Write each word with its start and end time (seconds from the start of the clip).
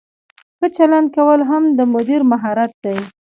ښه 0.57 0.67
چلند 0.77 1.07
کول 1.15 1.39
هم 1.49 1.63
د 1.77 1.79
مدیر 1.93 2.21
مهارت 2.31 2.71
دی. 2.83 2.97